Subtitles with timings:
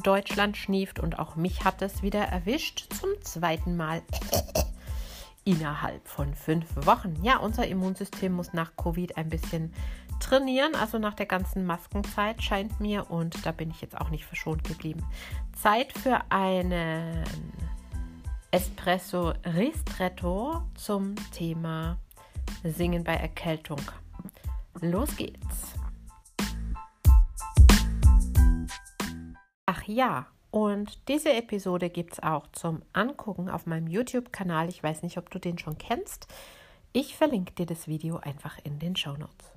[0.00, 4.02] Deutschland schnieft und auch mich hat es wieder erwischt zum zweiten Mal
[5.44, 7.16] innerhalb von fünf Wochen.
[7.22, 9.72] Ja, unser Immunsystem muss nach Covid ein bisschen
[10.20, 14.24] trainieren, also nach der ganzen Maskenzeit scheint mir und da bin ich jetzt auch nicht
[14.24, 15.04] verschont geblieben.
[15.56, 17.24] Zeit für einen
[18.50, 21.98] Espresso Ristretto zum Thema
[22.64, 23.80] Singen bei Erkältung.
[24.80, 25.77] Los geht's!
[29.88, 34.68] Ja, und diese Episode gibt es auch zum Angucken auf meinem YouTube-Kanal.
[34.68, 36.26] Ich weiß nicht, ob du den schon kennst.
[36.92, 39.52] Ich verlinke dir das Video einfach in den Show Notes.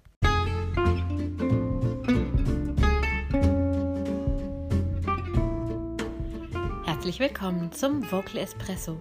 [6.85, 8.99] Herzlich willkommen zum Vocal Espresso,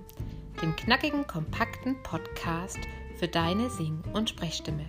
[0.63, 2.79] dem knackigen, kompakten Podcast
[3.19, 4.87] für deine Sing- und Sprechstimme.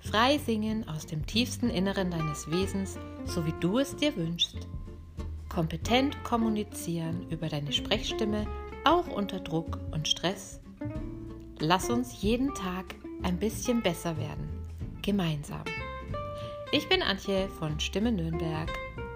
[0.00, 4.68] Frei singen aus dem tiefsten Inneren deines Wesens, so wie du es dir wünschst
[5.48, 8.46] kompetent kommunizieren über deine Sprechstimme,
[8.84, 10.60] auch unter Druck und Stress.
[11.58, 14.48] Lass uns jeden Tag ein bisschen besser werden,
[15.02, 15.64] gemeinsam.
[16.70, 18.70] Ich bin Antje von Stimme Nürnberg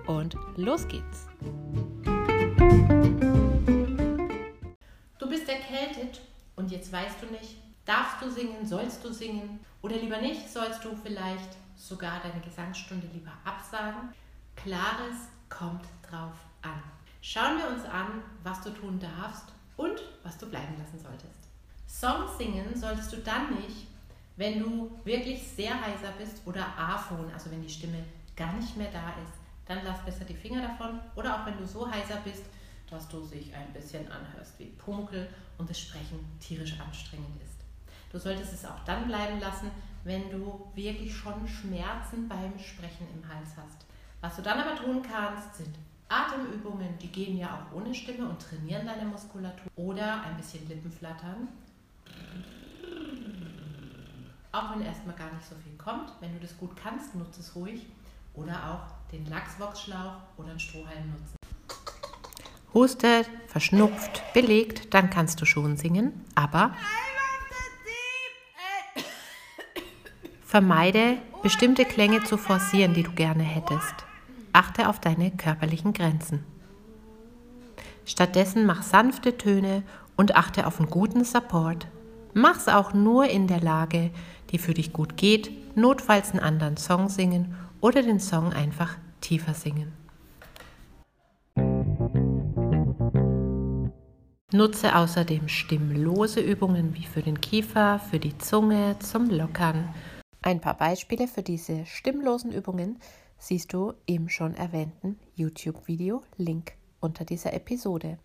[0.07, 1.29] und los geht's.
[5.19, 6.21] Du bist erkältet
[6.57, 10.85] und jetzt weißt du nicht, darfst du singen, sollst du singen oder lieber nicht, sollst
[10.85, 14.11] du vielleicht sogar deine Gesangsstunde lieber absagen.
[14.57, 16.83] Klares kommt drauf an.
[17.21, 21.49] Schauen wir uns an, was du tun darfst und was du bleiben lassen solltest.
[21.87, 23.87] Song singen solltest du dann nicht,
[24.37, 28.05] wenn du wirklich sehr heiser bist oder Aphon, also wenn die Stimme
[28.37, 29.43] gar nicht mehr da ist.
[29.67, 30.99] Dann lass besser die Finger davon.
[31.15, 32.45] Oder auch wenn du so heiser bist,
[32.91, 37.61] dass du dich ein bisschen anhörst wie Pumuckel und das Sprechen tierisch anstrengend ist.
[38.11, 39.71] Du solltest es auch dann bleiben lassen,
[40.05, 43.87] wenn du wirklich schon Schmerzen beim Sprechen im Hals hast.
[44.23, 45.77] Was du dann aber tun kannst, sind
[46.09, 49.67] Atemübungen, die gehen ja auch ohne Stimme und trainieren deine Muskulatur.
[49.75, 51.49] Oder ein bisschen Lippenflattern.
[54.53, 56.13] Auch wenn erstmal gar nicht so viel kommt.
[56.21, 57.85] Wenn du das gut kannst, nutze es ruhig.
[58.35, 61.37] Oder auch den Lachsboxschlauch oder einen Strohhalm nutzen.
[62.73, 66.75] Hustet, verschnupft, belegt, dann kannst du schon singen, aber
[70.47, 74.07] vermeide bestimmte Klänge zu forcieren, die du gerne hättest.
[74.53, 76.45] Achte auf deine körperlichen Grenzen.
[78.05, 79.83] Stattdessen mach sanfte Töne
[80.17, 81.87] und achte auf einen guten Support.
[82.35, 84.11] Mach's auch nur in der Lage,
[84.51, 89.55] die für dich gut geht, notfalls einen anderen Song singen oder den Song einfach tiefer
[89.55, 89.93] singen.
[94.53, 99.89] Nutze außerdem stimmlose Übungen wie für den Kiefer, für die Zunge zum Lockern.
[100.43, 102.99] Ein paar Beispiele für diese stimmlosen Übungen
[103.43, 108.19] siehst du im schon erwähnten YouTube-Video Link unter dieser Episode.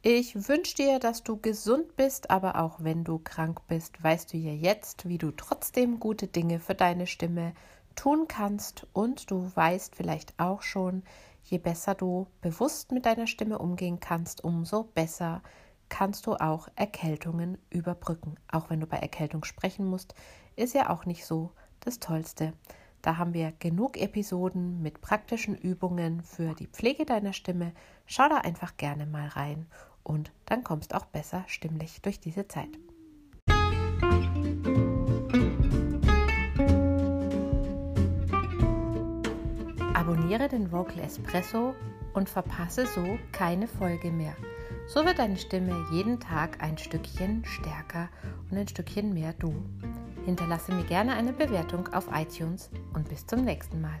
[0.00, 4.36] Ich wünsche dir, dass du gesund bist, aber auch wenn du krank bist, weißt du
[4.36, 7.52] ja jetzt, wie du trotzdem gute Dinge für deine Stimme
[7.96, 11.02] tun kannst und du weißt vielleicht auch schon,
[11.42, 15.42] je besser du bewusst mit deiner Stimme umgehen kannst, umso besser
[15.88, 18.36] kannst du auch Erkältungen überbrücken.
[18.52, 20.14] Auch wenn du bei Erkältung sprechen musst,
[20.54, 21.50] ist ja auch nicht so
[21.80, 22.52] das Tollste.
[23.06, 27.70] Da haben wir genug Episoden mit praktischen Übungen für die Pflege deiner Stimme.
[28.04, 29.66] Schau da einfach gerne mal rein
[30.02, 32.76] und dann kommst auch besser stimmlich durch diese Zeit.
[39.94, 41.76] Abonniere den Vocal Espresso
[42.12, 44.34] und verpasse so keine Folge mehr.
[44.88, 48.08] So wird deine Stimme jeden Tag ein Stückchen stärker
[48.50, 49.54] und ein Stückchen mehr du.
[50.26, 54.00] Hinterlasse mir gerne eine Bewertung auf iTunes und bis zum nächsten Mal.